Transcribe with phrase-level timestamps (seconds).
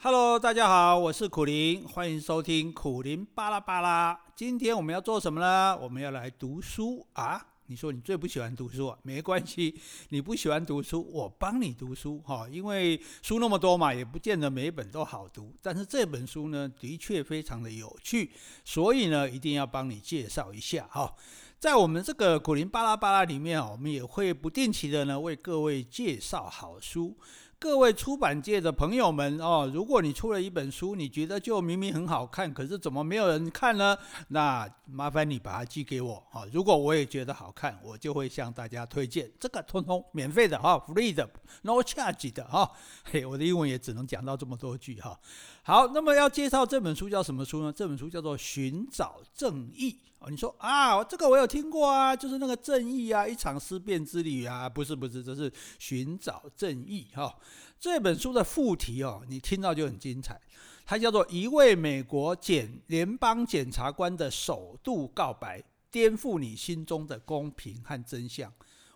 [0.00, 4.16] Hello，大家好，我是苦苓，欢迎收听苦苓巴拉巴拉。
[4.36, 5.76] 今天我们要做什么呢？
[5.76, 7.44] 我们要来读书啊！
[7.66, 8.96] 你说你最不喜欢读书啊？
[9.02, 9.74] 没关系，
[10.10, 12.46] 你不喜欢读书，我帮你读书哈。
[12.48, 15.52] 因为书那么多嘛，也不见得每一本都好读。
[15.60, 18.30] 但是这本书呢，的确非常的有趣，
[18.64, 21.12] 所以呢，一定要帮你介绍一下哈。
[21.58, 27.16] 在我们这个苦苓巴拉巴拉里面啊，我们也会不定期的呢，为各位介绍好书。
[27.58, 33.98] 各位出版界的朋友们哦，如果你出了一本书，你觉得就明明很好看，可是怎么没有人看呢？
[34.28, 36.46] 那麻烦你把它寄给我哈。
[36.52, 39.28] 如果我也觉得好看，我就会向大家推荐。
[39.40, 41.28] 这个通通免费的哈，free 的
[41.62, 42.70] ，no charge 的哈。
[43.02, 45.18] 嘿，我的英文也只能讲到这么多句哈。
[45.64, 47.72] 好，那么要介绍这本书叫什么书呢？
[47.72, 49.98] 这本书叫做《寻找正义》。
[50.20, 57.34] 哦，你说啊，这个我有听过啊，就是那个正义啊，一场思辨之旅啊，不是不是，这是寻找正义哈、哦。
[57.78, 60.40] 这本书的副题哦，你听到就很精彩，
[60.84, 68.50] 它叫做《一位美国检联邦检察官的首度告白，颠覆你心中的公平和真相》。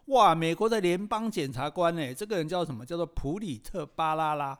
[0.06, 2.84] 哇，美国的联邦检察官呢，这个人叫什么？
[2.84, 4.58] 叫做普里特·巴拉拉。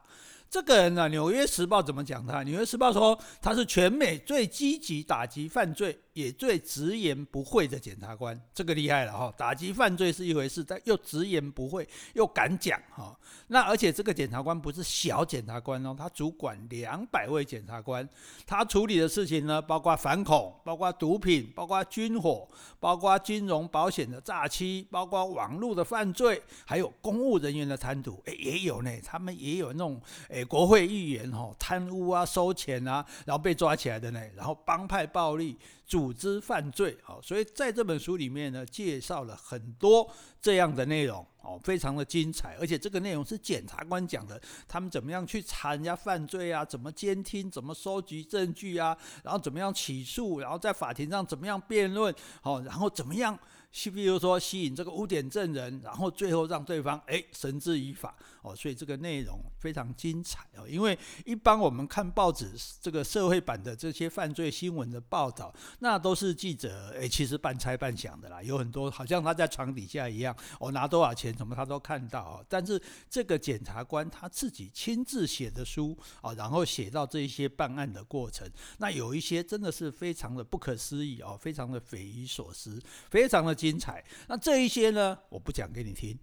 [0.49, 2.41] 这个人呢，《纽约时报》怎么讲他？
[2.45, 5.99] 《纽约时报》说他是全美最积极打击犯罪。
[6.13, 9.33] 也最直言不讳的检察官，这个厉害了哈！
[9.37, 13.19] 打击犯罪是一回事，但又直言不讳，又敢讲哈。
[13.47, 18.07] 那而且这个检察官不是小检察官哦，他主管两百位检察官，
[18.47, 22.47] 他处理的事情呢，包括反恐，包括毒品，包括军火，
[22.79, 28.91] 包括金融保险的诈欺，包括网络的犯罪，还有公务人员的贪渎，诶，也有呢。
[29.03, 35.57] 他们也有那种诶，国会议员哈，贪污啊，收钱啊，然后被抓起来的呢，然后帮派暴力。
[35.93, 53.39] 组织犯罪，好，所以在这本书里面呢，介绍了很多这样的内容，哦，非常的精彩，而且这个内容是检察官讲的，他们怎么样去查人家犯罪啊，怎么监听，怎么收集证据啊，然后怎么样起诉，然后在法庭上怎么样辩论，哦，然后怎么样。
[53.75, 60.69] 吸，比如说吸引这个污点证人，然后最后让对方哎绳之以法哦，所以这个内容非常精彩哦。
[60.69, 62.53] 因为一般我们看报纸
[62.83, 72.41] 这个社会版的这些犯罪新闻的报道，那都是记者哎其实半猜半想的啦，有很多好像他在床底下一样，我拿多少钱什么他都看到啊。
[72.49, 72.79] 但是
[73.09, 78.47] 这个检察官他自己亲自写的书啊，然后写到这些办案的过程，
[78.79, 82.79] 那有一些真的是非常的不可思议哦，非常的匪夷所思，
[83.09, 83.53] 非常的。
[83.63, 86.19] 精彩，那这一些呢，我不讲给你听，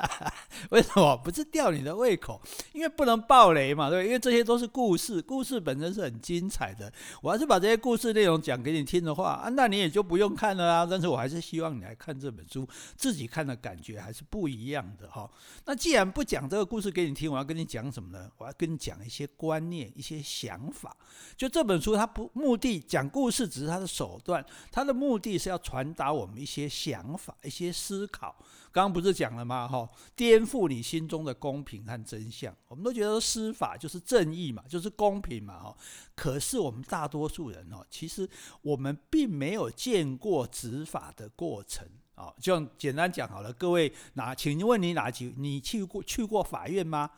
[0.70, 1.16] 为什么？
[1.16, 2.38] 不是吊你的胃口，
[2.74, 6.92] 因为不能爆雷嘛，对，因为这些都是故事，故事本身是很精彩的。
[7.22, 10.84] 我要是把这些故事内容讲给你听的话，啊，那你也就不用看了啊。
[10.84, 15.30] 但是我还是希望你来看这本书，自己看的感觉还是不不一样的哈。
[15.64, 18.30] 那既然不讲这个故事给你听，我要跟你讲什么呢？
[18.36, 20.94] 我要跟你讲一些观念、一些想法。
[21.36, 26.66] 就这本书，它不目的讲故事只是它的手段，它的目的是要传达我们一些。
[26.68, 28.36] 想法，一些思考，
[28.72, 29.68] 刚刚不是讲了吗？
[29.68, 32.54] 哈，颠覆你心中的公平和真相。
[32.66, 35.76] 我们都觉得司法就是正义嘛，就是公平嘛，哈。
[36.14, 38.28] 可是我们大多数人哦，其实
[38.62, 42.34] 我们并没有见过执法的过程好。
[42.40, 45.32] 就简单讲好了，各位哪，请问你哪几？
[45.38, 47.08] 你去过去过法院吗？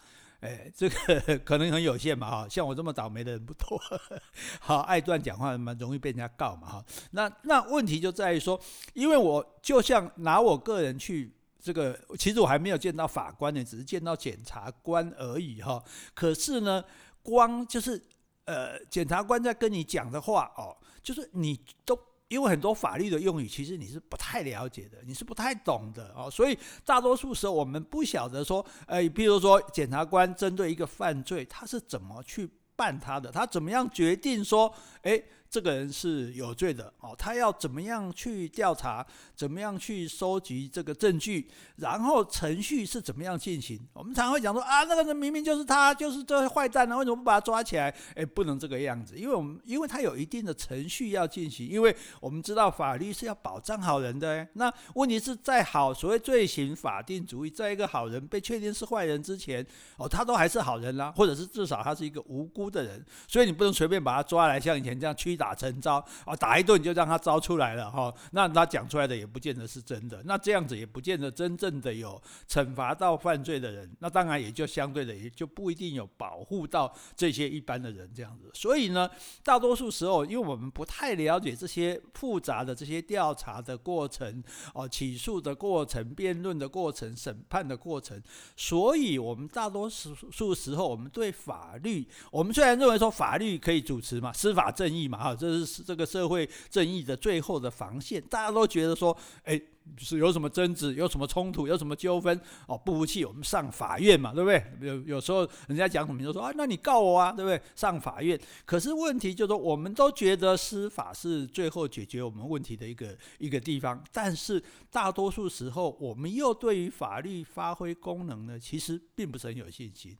[0.40, 3.76] 哎，这个可能很有限嘛，哈，像我这么倒霉的人不多，
[4.60, 6.84] 好，爱断讲话嘛，容易被人家告嘛，哈。
[7.10, 8.60] 那那问题就在于说，
[8.92, 15.82] 因为我就像拿我个人去这个，其实我还没有见到法官呢，只是见到检察官而已，哈。
[16.14, 16.84] 可是呢，
[17.20, 18.00] 光就是
[18.44, 21.98] 呃，检察官在跟你讲的话哦，就是你都。
[22.28, 34.72] 因为很多法律的用语，其实你是不太了解的，你是不太懂的哦，所以大多数时候我们不晓得说，诶，比如说检察官针对一个犯罪，他是怎么去办他的，他怎么样决定说，
[35.02, 35.24] 诶。
[35.50, 43.80] 这个人是有罪的哦，他要怎么样去调查，怎么样去收集这个证据，然后程序是怎么样进行？
[43.94, 47.94] 我们常会讲说啊，那个人明明就是他，就是这坏蛋呢，为什么不把他抓起来？
[48.14, 54.46] 哎，不能这个样子，因为我们因为他有一定的程序要进行，因为我们知道法律是要保障好人的。
[54.52, 59.66] 那问题是在好所谓罪行法定主义，在一个好人被确定是坏人之前，
[59.96, 65.37] 哦，他都还是好人啦，或者是至少他是一个无辜的人，所以你不能随便把他抓来，像以前这样驱。
[65.38, 68.12] 打成招啊，打一顿就让他招出来了哈。
[68.32, 78.50] 那他讲出来的也不见得是真的，那这样子也不见得真正的有惩罚到犯罪的人，那当然也就相对的也就不一定有保护到这些一般的人这样子。
[78.52, 79.08] 所以呢，
[79.44, 84.42] 大多数时候，因为我们不太了解这些复杂的这些调查的过程
[84.74, 88.20] 哦，起诉的过程、辩论的过程、审判的过程，
[88.56, 99.62] 所以我们大多数时候，我们对法律，我们虽然认为说法律可以主持嘛，司法正义嘛，哈，这是这个社会正义的最后的防线，大家都觉得说，诶。
[99.96, 104.62] 是有什么争执，有什么冲突，有什么纠纷哦，不服气，我们上法院嘛，对不对？
[104.86, 107.58] 有有时候人家讲什么就说啊，那你告我啊，对不对？
[107.74, 108.38] 上法院。
[108.66, 120.14] 可是问题就是说，我们都觉得司法是最后解决我们问题的一个一个地方，但是大多数时候，我们又对于法律发挥功能呢，其实并不是很有信心。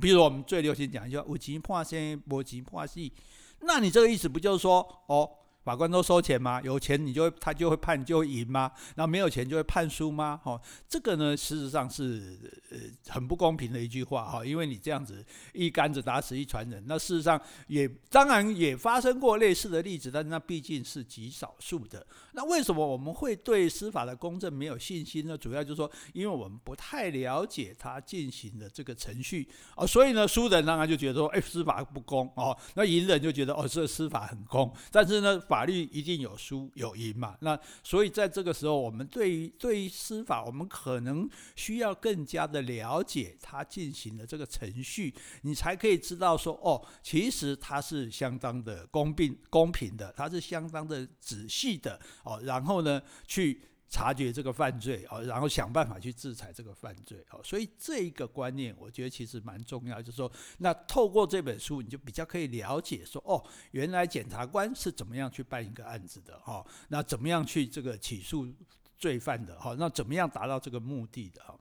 [0.00, 2.98] 比如我们最流行讲一句话：有钱判生，没钱判死。
[3.66, 5.28] 那你这个意思不就是说，哦？
[5.64, 6.60] 法官都收钱吗？
[6.60, 8.70] 有钱你就会他就会判就会赢吗？
[8.96, 10.38] 那没有钱就会判输吗？
[10.44, 12.38] 哦，这个呢，事实上是
[12.70, 12.78] 呃
[13.08, 15.24] 很不公平的一句话哈，因为你这样子
[15.54, 16.84] 一竿子打死一船人。
[16.86, 22.06] 那事实上也当然也发生过类似的例子，但那毕竟是极少数的。
[22.32, 25.38] 那为什么我们会对司法的公正没有信心呢？
[25.38, 35.40] 主要就是说，因为我们不太了解他进行的这个程序哦，所以呢，输人当然就觉得说，哎，司法不公哦，那赢人就觉得哦，这司法很公，但是呢。
[35.54, 37.36] 法律一定有输有赢嘛？
[37.40, 52.40] 那所以在这个时候，我们对于对于司法，我们可能需要更加的了解它进行的这个程序，你才可以知道说，哦，其实它是相当的公平公平的，它是相当的仔细的哦。
[52.42, 53.60] 然后呢，去。
[53.94, 68.52] 察觉这个犯罪哦，然后想办法去制裁这个犯罪哦，所以这一个观念我觉得其实蛮重要，就是说，那透过这本书，你就比较可以了解说，哦，原来检察官是怎么样去办一个案子的哈，那怎么样去这个起诉
[68.98, 71.56] 罪犯的哈，那怎么样达到这个目的的哈，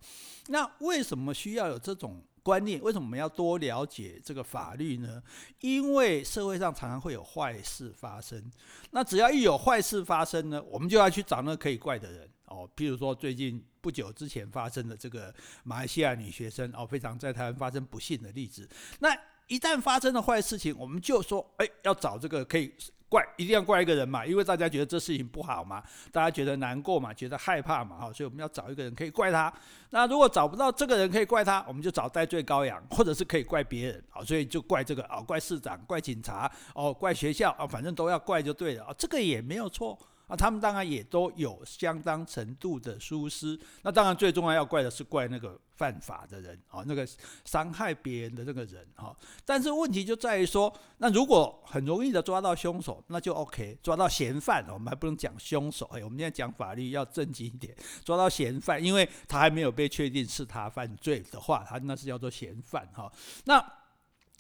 [0.48, 2.20] 那为什么需要有这种？
[2.44, 5.24] 观念，为什么我们要多了解这个法律呢？
[5.62, 8.52] 因为社会上常常会有坏事发生，
[8.92, 12.70] 那只要一有坏事发生呢，我们就要去找那可以怪的人哦。
[12.76, 18.70] 譬如说最近不久之前发生的这个马来西亚女学生哦，非常在台湾发生不幸的例子。
[19.00, 19.18] 那
[19.48, 22.74] 一旦发生了坏事情，我们就说，哎，要找这个可以。
[23.14, 29.54] 怪一定要怪一个人嘛，因为大家觉得这事情不好嘛，大家觉得难过嘛，觉得害怕嘛，哈，所以我们要找一个人可以怪他。
[29.92, 39.96] 那如果找不到这个人可以怪他，我们就找戴罪羔羊，或者是可以怪别人，啊，所以就怪这个啊，怪市长，怪警察，哦，怪学校啊，反正都要怪就对了啊，这个也没有错。
[40.34, 43.60] 那，他们当然也都有相当程度的疏失。
[43.84, 47.08] 那当然最重要要怪的是怪那个犯法的人啊，那个
[47.46, 49.16] 伤害别人的那个人哈。
[49.46, 55.86] 但是问题就在于说，那如果很容易的抓到凶手，那就 OK；抓到嫌犯，我们还不能讲凶手。
[55.94, 63.12] 哎，我们现在讲法律要正经一点，抓到嫌犯，因为他还没有被确定是他犯罪的话，他那是叫做嫌犯哈。
[63.46, 63.64] 那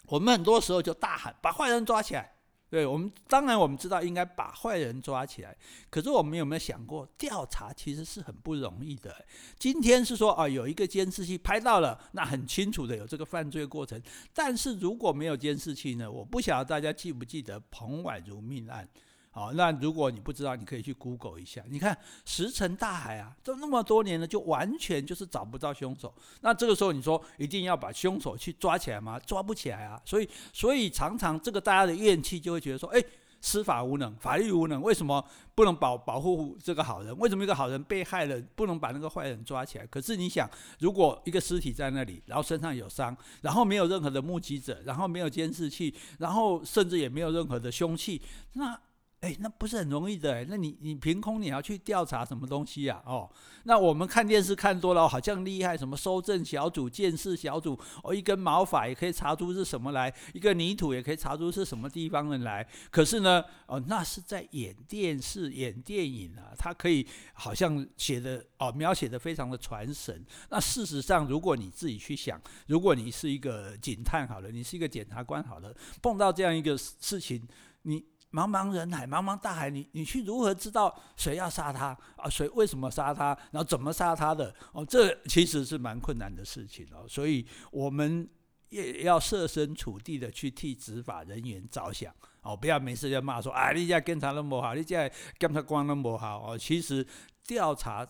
[0.07, 2.32] 我们很多时候就大喊把坏人抓起来。
[2.73, 5.55] 对我们，当然我们知道应该把坏人抓起来，
[5.91, 9.15] 可是我们有没有想过，调查其实是很不容易的。
[9.59, 14.01] 今天是说啊，有一个监视器拍到了，那很清楚的有这个犯罪过程。
[14.33, 16.11] 但是如果没有监视器呢？
[16.11, 18.89] 我不晓得大家记不记得彭婉如命案。
[19.35, 21.63] 好，那如果你不知道，你可以去 Google 一下。
[21.67, 26.13] 你看石沉大海啊，都那么多年了，就完全就是找不到凶手。
[26.41, 29.19] 那这个时候你说一定要把凶手去抓起来吗？
[29.19, 29.99] 抓不起来啊。
[30.05, 33.03] 所以，所以常常这个大家的怨气就会觉得说，哎，
[33.41, 35.25] 司法无能，法律无能，为什么
[35.55, 37.17] 不能保保护这个好人？
[37.17, 39.87] 为什么一个好人被害了，不能把那个坏人抓起来？
[39.87, 40.47] 可是你想，
[40.77, 48.21] 如果一个尸体在那里，然后身上有伤，然后没有任何的目击者，然后没有监视器，然后甚至也没有任何的凶器，
[48.53, 48.79] 那。
[49.23, 50.45] 哎，那不是很容易的哎。
[50.49, 53.01] 那你你凭空你要去调查什么东西呀？
[53.05, 53.29] 哦，
[53.63, 62.67] 那我们看电视看多了，好像厉害，什么搜证小组、鉴识小组，哦，一根毛发也可以查出是什么来，一个泥土也可以查出是什么地方的来。
[62.91, 70.21] 可是呢，哦，那是在演电视、演电影啊，它可以好像写的哦，描写的非常的传神。
[70.49, 77.41] 那事实上，如果你自己去想，如果你是一个警探好了，你是一个检察官好了，碰到这样一个事情，
[77.83, 78.03] 你。
[78.33, 82.27] 茫茫人海，茫茫大海，你你去如何知道谁要杀他啊？
[82.27, 83.37] 谁为什么杀他？
[83.51, 84.53] 然后怎么杀他的？
[84.71, 87.05] 哦，这其实是蛮困难的事情哦。
[87.07, 88.27] 所以我们
[88.69, 92.11] 也要设身处地的去替执法人员着想
[92.41, 96.57] 哦，不要没事就骂说啊，你家检察那么好，你家检察官那么好哦。
[96.57, 97.05] 其实
[97.45, 98.03] 调查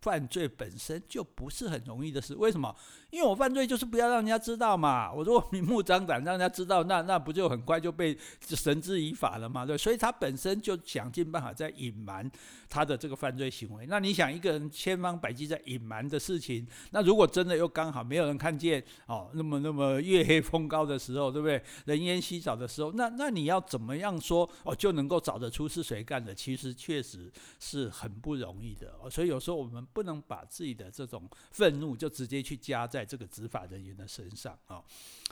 [0.00, 2.74] 犯罪本身就不是很容易的事，为什么？
[3.10, 5.12] 因为我犯罪就是不要让人家知道嘛。
[5.12, 9.66] 我如果明目张胆让人家知道，那那不就很快就被绳之以法了嘛？
[9.66, 12.30] 对，所以他本身就想尽办法在隐瞒
[12.68, 13.84] 他的这个犯罪行为。
[13.88, 21.60] 那你想，一个人千方百计在隐瞒的事情，那如果真的又刚好没有人看见哦，那么那么月黑风高的时候，对不对？
[21.86, 26.32] 人烟稀少的时候，那那你要怎么样说哦就能够找得出是谁干的？
[26.32, 28.94] 其实确实是很不容易的。
[29.10, 33.04] 所以有时候我们不能把自己的这种愤怒就直接去加在。
[33.10, 34.80] 这个执法人员的身上啊，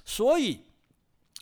[0.04, 0.60] 所以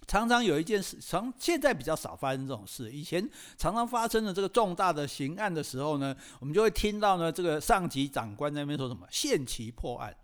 [0.06, 2.92] 常常有一件事，常现在比较少发生这种事。
[2.92, 10.14] 以前常常发生的这个重大的刑案的时候呢，我们就会听到呢，这个上级长官那边说什么“限期破案”，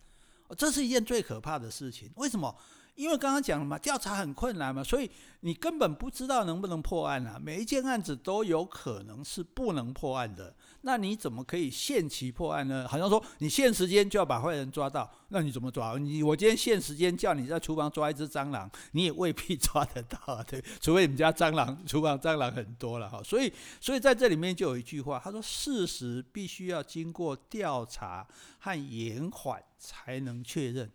[0.58, 2.10] 这是一件最可怕的事情。
[2.16, 2.54] 为什么？
[2.94, 7.38] 因为刚刚讲了嘛，调查很困难嘛，所以你根本不知道能不能破案啊。
[7.40, 12.86] 每一件案子都有可能是不能破案的，那你怎么可以限期破案呢？
[12.86, 15.96] 好像说你限时间就要把坏人抓到，那你怎么抓？
[15.96, 23.22] 你我今天限时间叫你在厨房抓一只蟑螂，你也未必抓得到， 对，除非你们家蟑螂厨房蟑螂很多了哈。
[23.22, 28.26] 所以，所以在这里面就有一句话，他说事实必须要经过调查
[28.58, 30.90] 和延缓才能确认。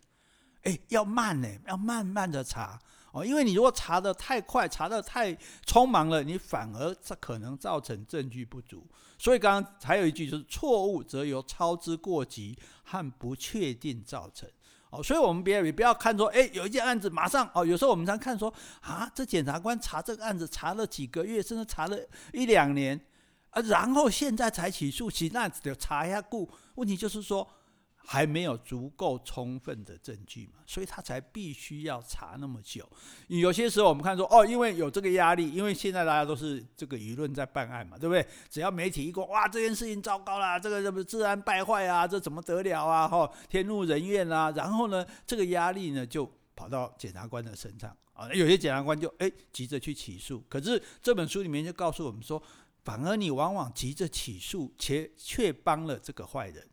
[0.64, 2.78] 哎，要慢呢，要慢慢的查
[3.12, 5.34] 哦，因为你如果查得太快，查得太
[5.64, 8.86] 匆忙了，你反而这可能造成证据不足。
[9.18, 14.48] 所以刚刚还有一句就是错误则由操之过急和不确定造成
[14.90, 21.98] 哦，所以我们别也不要看说，哎，有一件案子马上哦，有时候我们常看说啊，这检察官查这个案子查了几个月，甚至查了
[22.32, 23.00] 一两年
[23.50, 27.48] 啊，然后现在才起诉，其那就查一下故，问题就是说。
[28.10, 32.88] 还没有足够充分的证据嘛，所以他才必须要查那么久。
[33.26, 38.26] 有些时候我们看说，哦，因为有这个压力，因为现在大家都是这个舆论在办案嘛，对不对？
[38.48, 43.06] 只要媒体一过，哇，这件事情糟糕啦，这个什么治安败坏啊，这怎么得了啊？
[43.06, 50.42] 哈，天怒人怨啊，然后呢，这个压力呢就跑到检察官的身上啊，有些检察官就哎急着去起诉。
[50.48, 52.42] 可是这本书里面就告诉我们说，
[52.84, 56.66] 反而你往往急着起诉，且却帮了这个坏人。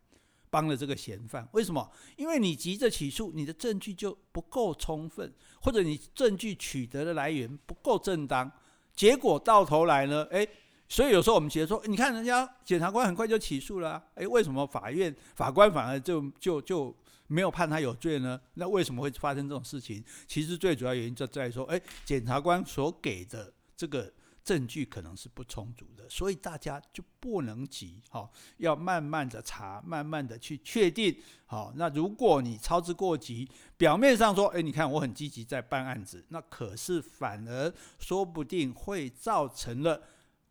[0.56, 1.92] 帮了这个嫌犯，为什么？
[2.16, 5.30] 因为你急着起诉，你的证据就不够充分，
[5.62, 8.50] 或者你证据取得的来源不够正当，
[8.96, 10.26] 结果到头来呢？
[10.32, 10.48] 诶，
[10.88, 16.96] 所以有时候我们觉得说，你看人家检察官很快就起诉了，诶，为什么法院法官反而就就就
[17.28, 18.40] 没有判他有罪呢？
[18.54, 20.02] 那为什么会发生这种事情？
[20.26, 24.10] 其实最主要原因就在于说，诶，检察官所给的这个。
[24.46, 40.00] 证据可能是不充足的，所以大家就不能急，哈，要慢慢的查，慢慢的去确定，好，那如果你操之过急，表面上说，诶，你看我很积极在办案子，那可是反而说不定会造成了。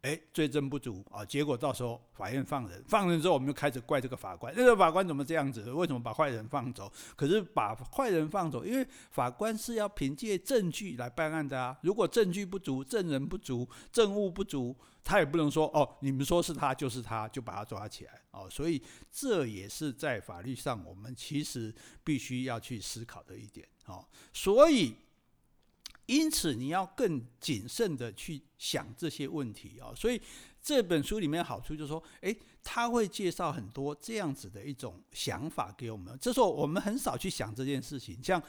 [0.04, 5.72] 哎，罪证不足啊，结果到时候法院放人，放人之后我们就开始怪这个法官，那个法官怎么这样子？
[5.72, 6.92] 为什么把坏人放走？
[7.16, 11.74] 可是把坏人放走，因为法官是要凭借证据来办案的啊。
[11.80, 18.46] 如果证据不足，证人不足，证物不足，他也不能说哦，你们说是他就是他，就把他抓起来哦。
[18.50, 24.06] 所以这也是在法律上我们其实必须要去思考的一点哦。
[24.34, 24.94] 所以。
[26.06, 29.92] 因此，你要更谨慎的去想这些问题啊。
[29.94, 30.20] 所以
[30.62, 36.16] 这本书里面好处就是说，诶，他会介绍很多这样子的一种想法给我们。
[36.20, 38.42] 这时候我们很少去想这件事情，像。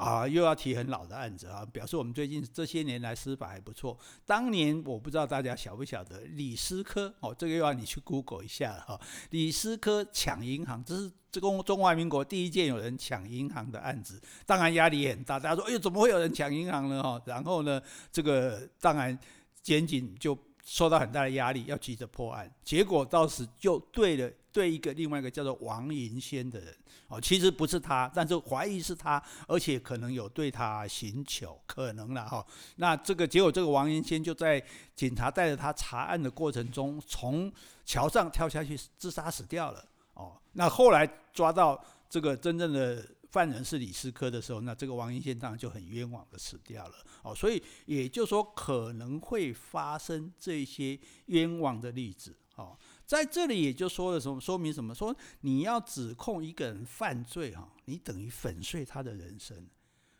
[0.00, 3.98] 啊，又要提很老的案子啊，表示我们最近这些年来司法还不错。
[4.24, 8.98] 当年我不知道大家晓不晓得李思科哦，这个又要你去 Google 一下哈。
[9.28, 15.38] 李思科抢银行，这是这个中华民国第一件有人抢银行的案子，当然压力也很大。
[15.38, 17.02] 大家说，哎呦，怎么会有人抢银行呢？
[17.02, 17.78] 哈，然后呢，
[18.10, 19.16] 这个当然
[19.62, 22.50] 检警就受到很大的压力，要急着破案。
[22.64, 26.74] 结果到时就对了，对一个另外一个叫做王银仙的人。
[27.08, 32.46] 哦，其实不是他，但是怀疑是他，而且可能有对他刑求，可能了哈。
[32.76, 34.64] 那这个结果，这个王银仙就在
[34.94, 37.52] 警察带着他查案的过程中，从
[37.84, 39.84] 桥上跳下去自杀死掉了。
[40.14, 46.94] 哦，那后来抓到这个真正的犯人是李思科的时候，那这个王银仙当然就很冤枉的死掉了。
[47.24, 52.36] 哦，所以也就是说，可能会发生这些冤枉的例子。
[52.54, 52.78] 哦。
[53.10, 54.94] 在这里也就说了什么，说明什么？
[54.94, 59.66] 说你要指控一个人犯罪哈，你等于粉碎他的人生，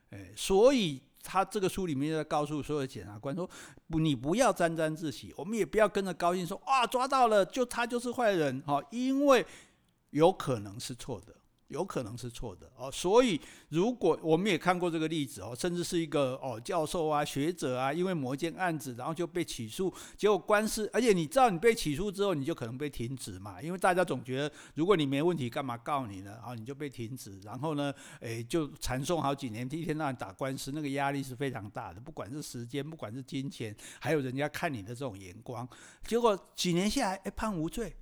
[0.09, 3.49] 哎，所以他这个书里面在告诉所有检察官说，
[3.87, 9.47] 不，你不要沾沾自喜，我们也不要跟着高兴说，啊，抓到了，就他就是坏人哈，因为
[10.11, 11.37] 有可能是错的
[11.71, 12.91] 有可能是错的哦。
[12.93, 26.35] 所以如果我们也看过这个例子哦，甚至是一个哦教授啊、学者啊，因为某一件案子，然后就被起诉，结果官司，而且你知道你被起诉之后，你就可能被停职嘛，因为大家总觉得如果你没问题，干嘛告你呢？
[26.45, 35.69] 啊，你就被停职，然后呢，诶，就缠讼好几年，第一天到晚打官司，那个压力是非常大的，不管是时间，不管是金钱，还有人家看你的这种眼光，
[36.05, 37.95] 结果几年下来，哎，判无罪。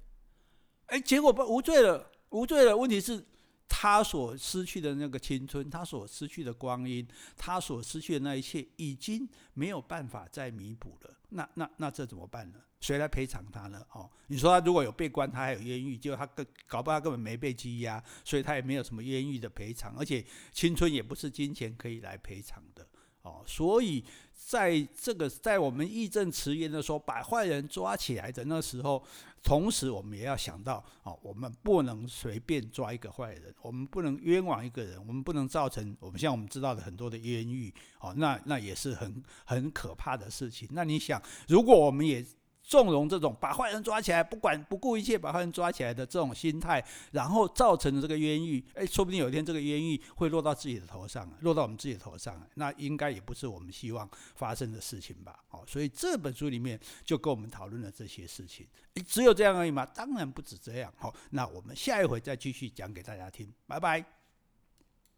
[0.87, 2.75] 哎，结果不无罪了，无罪了。
[2.75, 3.23] 问题是，
[3.69, 7.07] 他所失去的那个青春，他所失去的光阴，
[7.37, 11.15] 他所失去的那一切，已经没有办法再弥补了。
[11.29, 12.59] 那那那这怎么办呢？
[12.81, 13.85] 谁来赔偿他呢？
[13.93, 22.87] 哦，你说他如果有被关，他还有冤狱，就他根搞不好他根本没被羁押，所以他也没有什么冤狱的赔偿，而且青春也不是金钱可以来赔偿的。
[23.29, 29.03] 哦，所以在这个在我们义正辞严的说，把坏人抓起来的那时候，
[29.43, 40.67] 同时我们也要想到，哦，我们不能随便抓一个坏人，我们不能冤枉一个人，我们不能造成我们像我们知道的很多的冤狱，哦，那那也是很很可怕的事情。
[40.73, 42.25] 那你想，如果我们也
[42.69, 55.43] 纵容这种把坏人抓起来，不管不顾一切把坏人抓起来的这种心态，然后造成的这个冤狱，哎，说不定有一天这个冤狱会落到自己的头上，落到我们自己的头上，那应该也不是我们希望发生的事情吧？
[55.49, 58.67] 哦，所以这本书里面就跟我们讨论了这些事情。
[59.07, 59.87] 只有这样而已吗？
[59.87, 60.93] 当然不止这样。
[60.99, 63.51] 好，那我们下一回再继续讲给大家听。
[63.67, 64.18] 拜拜。